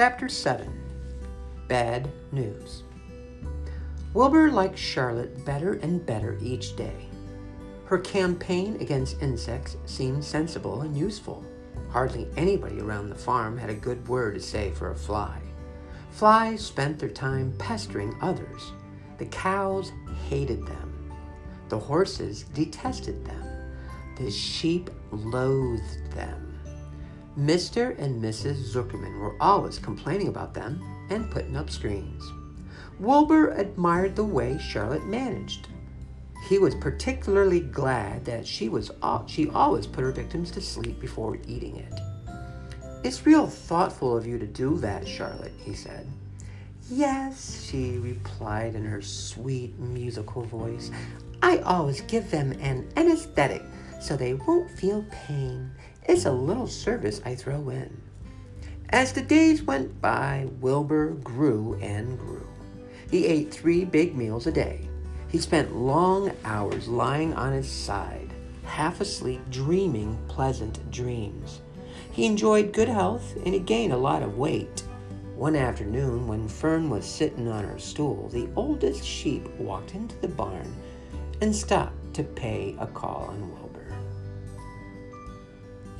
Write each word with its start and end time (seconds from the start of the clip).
Chapter 0.00 0.30
7 0.30 0.66
Bad 1.68 2.10
News 2.32 2.84
Wilbur 4.14 4.50
liked 4.50 4.78
Charlotte 4.78 5.44
better 5.44 5.74
and 5.74 6.06
better 6.06 6.38
each 6.40 6.74
day. 6.74 7.06
Her 7.84 7.98
campaign 7.98 8.78
against 8.80 9.20
insects 9.20 9.76
seemed 9.84 10.24
sensible 10.24 10.80
and 10.80 10.96
useful. 10.96 11.44
Hardly 11.90 12.26
anybody 12.38 12.80
around 12.80 13.10
the 13.10 13.14
farm 13.14 13.58
had 13.58 13.68
a 13.68 13.74
good 13.74 14.08
word 14.08 14.36
to 14.36 14.40
say 14.40 14.70
for 14.70 14.90
a 14.90 14.96
fly. 14.96 15.38
Flies 16.12 16.64
spent 16.64 16.98
their 16.98 17.10
time 17.10 17.52
pestering 17.58 18.16
others. 18.22 18.72
The 19.18 19.26
cows 19.26 19.92
hated 20.30 20.66
them. 20.66 21.12
The 21.68 21.78
horses 21.78 22.44
detested 22.54 23.22
them. 23.26 23.44
The 24.16 24.30
sheep 24.30 24.88
loathed 25.10 26.10
them. 26.12 26.49
Mr. 27.40 27.98
and 27.98 28.22
Mrs. 28.22 28.74
Zuckerman 28.74 29.18
were 29.18 29.34
always 29.40 29.78
complaining 29.78 30.28
about 30.28 30.52
them 30.52 30.78
and 31.08 31.30
putting 31.30 31.56
up 31.56 31.70
screens. 31.70 32.22
Wilbur 32.98 33.52
admired 33.52 34.14
the 34.14 34.24
way 34.24 34.58
Charlotte 34.58 35.06
managed. 35.06 35.68
He 36.50 36.58
was 36.58 36.74
particularly 36.74 37.60
glad 37.60 38.26
that 38.26 38.46
she 38.46 38.68
was 38.68 38.90
she 39.26 39.48
always 39.48 39.86
put 39.86 40.04
her 40.04 40.12
victims 40.12 40.50
to 40.50 40.60
sleep 40.60 41.00
before 41.00 41.38
eating 41.48 41.76
it. 41.76 41.94
It's 43.04 43.24
real 43.24 43.46
thoughtful 43.46 44.14
of 44.14 44.26
you 44.26 44.38
to 44.38 44.46
do 44.46 44.76
that, 44.76 45.08
Charlotte, 45.08 45.54
he 45.62 45.72
said. 45.72 46.06
Yes, 46.90 47.64
she 47.64 47.96
replied 47.96 48.74
in 48.74 48.84
her 48.84 49.00
sweet 49.00 49.78
musical 49.78 50.42
voice. 50.42 50.90
I 51.40 51.58
always 51.58 52.02
give 52.02 52.30
them 52.30 52.52
an 52.60 52.86
anesthetic 52.96 53.62
so 53.98 54.14
they 54.14 54.34
won't 54.34 54.70
feel 54.70 55.06
pain. 55.10 55.70
It's 56.10 56.24
a 56.24 56.32
little 56.32 56.66
service 56.66 57.22
I 57.24 57.36
throw 57.36 57.68
in. 57.68 58.02
As 58.88 59.12
the 59.12 59.22
days 59.22 59.62
went 59.62 60.00
by, 60.02 60.48
Wilbur 60.60 61.10
grew 61.22 61.78
and 61.80 62.18
grew. 62.18 62.48
He 63.08 63.26
ate 63.26 63.54
three 63.54 63.84
big 63.84 64.16
meals 64.16 64.48
a 64.48 64.50
day. 64.50 64.88
He 65.28 65.38
spent 65.38 65.76
long 65.76 66.32
hours 66.44 66.88
lying 66.88 67.32
on 67.34 67.52
his 67.52 67.70
side, 67.70 68.28
half 68.64 69.00
asleep, 69.00 69.40
dreaming 69.50 70.18
pleasant 70.26 70.90
dreams. 70.90 71.60
He 72.10 72.26
enjoyed 72.26 72.72
good 72.72 72.88
health 72.88 73.36
and 73.44 73.54
he 73.54 73.60
gained 73.60 73.92
a 73.92 73.96
lot 73.96 74.24
of 74.24 74.36
weight. 74.36 74.82
One 75.36 75.54
afternoon, 75.54 76.26
when 76.26 76.48
Fern 76.48 76.90
was 76.90 77.06
sitting 77.06 77.46
on 77.46 77.62
her 77.62 77.78
stool, 77.78 78.28
the 78.30 78.48
oldest 78.56 79.04
sheep 79.04 79.48
walked 79.60 79.94
into 79.94 80.16
the 80.16 80.26
barn 80.26 80.74
and 81.40 81.54
stopped 81.54 82.14
to 82.14 82.24
pay 82.24 82.74
a 82.80 82.86
call 82.88 83.28
on 83.30 83.48
Wilbur. 83.52 83.69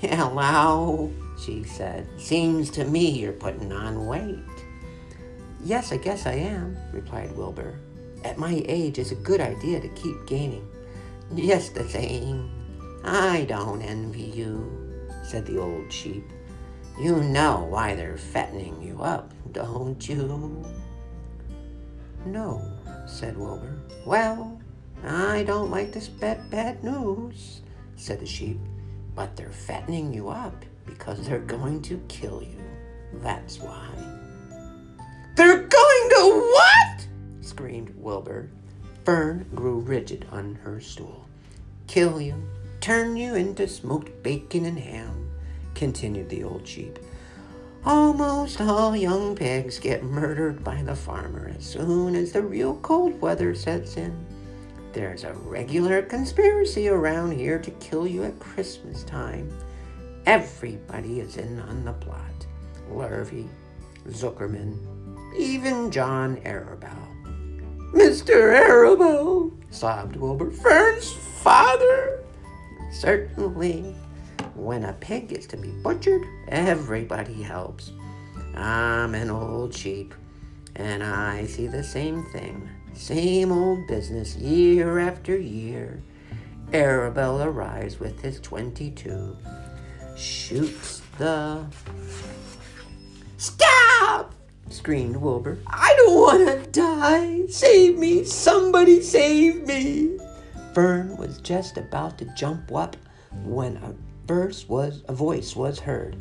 Hello, 0.02 1.12
she 1.38 1.62
said. 1.62 2.08
Seems 2.16 2.70
to 2.70 2.84
me 2.84 3.10
you're 3.10 3.32
putting 3.32 3.70
on 3.70 4.06
weight. 4.06 4.38
Yes, 5.62 5.92
I 5.92 5.98
guess 5.98 6.24
I 6.24 6.32
am, 6.32 6.74
replied 6.90 7.36
Wilbur. 7.36 7.78
At 8.24 8.38
my 8.38 8.62
age, 8.64 8.98
it's 8.98 9.10
a 9.10 9.16
good 9.16 9.42
idea 9.42 9.78
to 9.78 9.88
keep 9.90 10.26
gaining. 10.26 10.66
Just 11.34 11.74
the 11.74 11.86
same. 11.86 12.50
I 13.04 13.44
don't 13.46 13.82
envy 13.82 14.22
you, 14.22 15.06
said 15.22 15.44
the 15.44 15.60
old 15.60 15.92
sheep. 15.92 16.24
You 16.98 17.16
know 17.16 17.66
why 17.68 17.94
they're 17.94 18.16
fattening 18.16 18.80
you 18.80 19.02
up, 19.02 19.34
don't 19.52 20.08
you? 20.08 20.64
No, 22.24 22.62
said 23.06 23.36
Wilbur. 23.36 23.76
Well, 24.06 24.62
I 25.04 25.42
don't 25.42 25.70
like 25.70 25.92
to 25.92 26.00
spread 26.00 26.50
bad 26.50 26.82
news, 26.82 27.60
said 27.96 28.20
the 28.20 28.24
sheep. 28.26 28.58
But 29.14 29.36
they're 29.36 29.50
fattening 29.50 30.12
you 30.12 30.28
up 30.28 30.64
because 30.86 31.26
they're 31.26 31.38
going 31.38 31.82
to 31.82 32.02
kill 32.08 32.42
you. 32.42 32.60
That's 33.14 33.58
why. 33.60 33.88
They're 35.36 35.62
going 35.62 36.10
to 36.10 36.50
what? 36.52 37.06
screamed 37.40 37.94
Wilbur. 37.96 38.50
Fern 39.04 39.46
grew 39.54 39.80
rigid 39.80 40.26
on 40.30 40.56
her 40.56 40.80
stool. 40.80 41.26
Kill 41.86 42.20
you, 42.20 42.34
turn 42.80 43.16
you 43.16 43.34
into 43.34 43.66
smoked 43.66 44.22
bacon 44.22 44.66
and 44.66 44.78
ham 44.78 45.30
continued 45.80 46.28
the 46.28 46.44
old 46.44 46.68
sheep. 46.68 46.98
Almost 47.86 48.60
all 48.60 48.94
young 48.94 49.34
pigs 49.34 49.78
get 49.78 50.02
murdered 50.02 50.62
by 50.62 50.82
the 50.82 50.94
farmer 50.94 51.50
as 51.56 51.64
soon 51.64 52.14
as 52.14 52.32
the 52.32 52.42
real 52.42 52.76
cold 52.82 53.18
weather 53.18 53.54
sets 53.54 53.96
in. 53.96 54.26
There's 54.92 55.22
a 55.22 55.32
regular 55.34 56.02
conspiracy 56.02 56.88
around 56.88 57.32
here 57.32 57.60
to 57.60 57.70
kill 57.72 58.08
you 58.08 58.24
at 58.24 58.40
Christmas 58.40 59.04
time. 59.04 59.56
Everybody 60.26 61.20
is 61.20 61.36
in 61.36 61.60
on 61.60 61.84
the 61.84 61.92
plot. 61.92 62.46
Lurvy, 62.90 63.48
Zuckerman, 64.08 64.76
even 65.38 65.92
John 65.92 66.40
Arable. 66.44 66.88
Mr. 67.92 68.52
Arable, 68.52 69.52
sobbed 69.70 70.16
Wilbur. 70.16 70.50
Fern's 70.50 71.12
father? 71.12 72.24
Certainly, 72.92 73.94
when 74.56 74.84
a 74.84 74.92
pig 74.94 75.28
gets 75.28 75.46
to 75.46 75.56
be 75.56 75.68
butchered, 75.68 76.26
everybody 76.48 77.42
helps. 77.42 77.92
I'm 78.56 79.14
an 79.14 79.30
old 79.30 79.72
sheep, 79.72 80.14
and 80.74 81.04
I 81.04 81.46
see 81.46 81.68
the 81.68 81.84
same 81.84 82.24
thing. 82.32 82.68
Same 82.94 83.52
old 83.52 83.86
business 83.86 84.36
year 84.36 84.98
after 84.98 85.36
year. 85.36 86.02
Arable 86.72 87.42
arrives 87.42 87.98
with 87.98 88.20
his 88.20 88.38
22, 88.40 89.36
shoots 90.16 91.02
the. 91.18 91.64
Stop! 93.36 94.34
screamed 94.68 95.16
Wilbur. 95.16 95.58
I 95.66 95.94
don't 95.96 96.14
want 96.14 96.46
to 96.46 96.70
die. 96.70 97.46
Save 97.48 97.98
me. 97.98 98.24
Somebody 98.24 99.02
save 99.02 99.66
me. 99.66 100.18
Fern 100.72 101.16
was 101.16 101.38
just 101.38 101.76
about 101.76 102.16
to 102.18 102.24
jump 102.36 102.72
up 102.72 102.96
when 103.44 103.76
a 103.78 103.94
voice 104.26 104.68
was 104.68 105.02
a 105.08 105.12
voice 105.12 105.56
was 105.56 105.80
heard. 105.80 106.16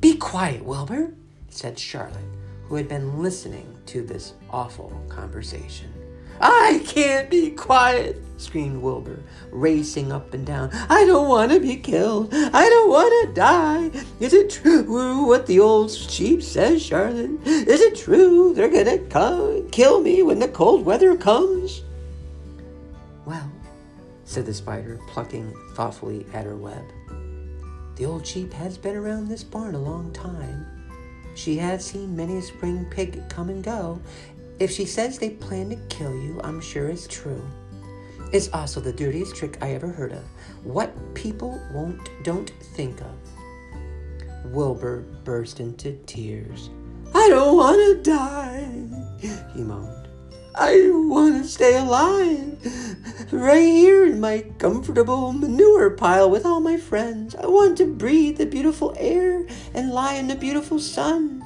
Be 0.00 0.16
quiet, 0.16 0.64
Wilbur, 0.64 1.14
said 1.48 1.78
Charlotte, 1.78 2.24
who 2.64 2.74
had 2.74 2.88
been 2.88 3.22
listening 3.22 3.78
to 3.86 4.02
this 4.02 4.34
awful 4.50 4.90
conversation. 5.08 5.93
I 6.40 6.82
can't 6.84 7.30
be 7.30 7.50
quiet, 7.50 8.22
screamed 8.38 8.82
Wilbur, 8.82 9.22
racing 9.50 10.12
up 10.12 10.34
and 10.34 10.46
down. 10.46 10.70
I 10.72 11.04
don't 11.04 11.28
want 11.28 11.52
to 11.52 11.60
be 11.60 11.76
killed. 11.76 12.32
I 12.32 12.68
don't 12.68 12.90
want 12.90 13.28
to 13.28 13.34
die. 13.34 13.90
Is 14.20 14.34
it 14.34 14.50
true 14.50 15.26
what 15.26 15.46
the 15.46 15.60
old 15.60 15.90
sheep 15.90 16.42
says, 16.42 16.84
Charlotte? 16.84 17.30
Is 17.46 17.80
it 17.80 17.96
true 17.96 18.54
they're 18.54 18.68
going 18.68 18.86
to 18.86 18.98
come 19.08 19.68
kill 19.70 20.00
me 20.00 20.22
when 20.22 20.38
the 20.38 20.48
cold 20.48 20.84
weather 20.84 21.16
comes? 21.16 21.82
Well, 23.24 23.50
said 24.24 24.46
the 24.46 24.54
spider, 24.54 25.00
plucking 25.08 25.54
thoughtfully 25.74 26.26
at 26.32 26.44
her 26.44 26.56
web. 26.56 26.84
The 27.96 28.06
old 28.06 28.26
sheep 28.26 28.52
has 28.52 28.76
been 28.76 28.96
around 28.96 29.28
this 29.28 29.44
barn 29.44 29.74
a 29.74 29.78
long 29.78 30.12
time. 30.12 30.66
She 31.34 31.56
has 31.58 31.84
seen 31.84 32.16
many 32.16 32.38
a 32.38 32.42
spring 32.42 32.86
pig 32.90 33.22
come 33.28 33.48
and 33.48 33.62
go. 33.62 34.00
If 34.58 34.70
she 34.70 34.84
says 34.84 35.18
they 35.18 35.30
plan 35.30 35.70
to 35.70 35.76
kill 35.88 36.14
you, 36.14 36.40
I'm 36.44 36.60
sure 36.60 36.88
it's 36.88 37.08
true. 37.08 37.44
It's 38.32 38.48
also 38.52 38.80
the 38.80 38.92
dirtiest 38.92 39.36
trick 39.36 39.58
I 39.60 39.72
ever 39.72 39.88
heard 39.88 40.12
of. 40.12 40.24
What 40.62 40.92
people 41.14 41.60
won't 41.72 42.08
don't 42.22 42.50
think 42.76 43.00
of. 43.00 44.52
Wilbur 44.52 45.00
burst 45.24 45.60
into 45.60 45.92
tears. 46.06 46.70
I 47.14 47.28
don't 47.28 47.56
want 47.56 47.76
to 47.76 48.10
die, 48.10 48.66
he 49.54 49.62
moaned. 49.62 50.08
I 50.56 50.88
want 50.92 51.42
to 51.42 51.48
stay 51.48 51.76
alive. 51.76 52.58
Right 53.32 53.62
here 53.62 54.06
in 54.06 54.20
my 54.20 54.44
comfortable 54.58 55.32
manure 55.32 55.90
pile 55.90 56.30
with 56.30 56.46
all 56.46 56.60
my 56.60 56.76
friends. 56.76 57.34
I 57.34 57.46
want 57.46 57.76
to 57.78 57.86
breathe 57.86 58.38
the 58.38 58.46
beautiful 58.46 58.94
air 58.96 59.46
and 59.74 59.90
lie 59.90 60.14
in 60.14 60.28
the 60.28 60.36
beautiful 60.36 60.78
sun. 60.78 61.43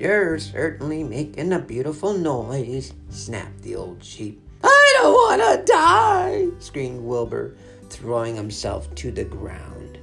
You're 0.00 0.38
certainly 0.38 1.04
making 1.04 1.52
a 1.52 1.58
beautiful 1.58 2.14
noise, 2.14 2.94
snapped 3.10 3.60
the 3.60 3.76
old 3.76 4.02
sheep. 4.02 4.40
I 4.64 4.94
don't 4.96 5.12
want 5.12 5.42
to 5.42 5.70
die, 5.70 6.46
screamed 6.58 7.04
Wilbur, 7.04 7.54
throwing 7.90 8.34
himself 8.34 8.94
to 8.94 9.10
the 9.10 9.24
ground. 9.24 9.98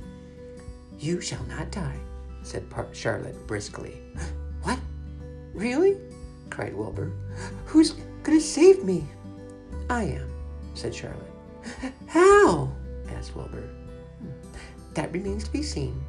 You 1.00 1.20
shall 1.20 1.44
not 1.46 1.72
die, 1.72 1.98
said 2.44 2.66
Charlotte 2.92 3.48
briskly. 3.48 3.98
What? 4.62 4.78
Really? 5.56 5.98
cried 6.52 6.76
Wilbur. 6.76 7.12
Who's 7.66 7.94
going 8.22 8.38
to 8.38 8.40
save 8.40 8.84
me? 8.84 9.04
I 9.90 10.04
am, 10.04 10.32
said 10.76 10.94
Charlotte. 10.94 11.34
How? 12.06 12.72
asked 13.10 13.36
Wilbur. 13.36 13.68
Hmm, 14.20 14.30
that 14.94 15.12
remains 15.12 15.46
to 15.46 15.52
be 15.52 15.64
seen. 15.64 16.00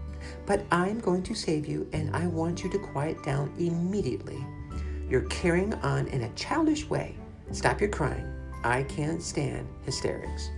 But 0.49 0.65
I'm 0.73 0.99
going 0.99 1.23
to 1.25 1.35
save 1.35 1.67
you, 1.67 1.87
and 1.93 2.17
I 2.17 2.27
want 2.27 2.65
you 2.65 2.71
to 2.71 2.79
quiet 2.79 3.23
down 3.23 3.53
immediately. 3.59 4.43
You're 5.07 5.29
carrying 5.29 5.75
on 5.75 6.07
in 6.07 6.23
a 6.23 6.35
childish 6.35 6.89
way. 6.89 7.15
Stop 7.53 7.83
your 7.83 7.91
crying. 7.91 8.27
I 8.65 8.85
can't 8.85 9.23
stand 9.23 9.69
hysterics. 9.85 10.49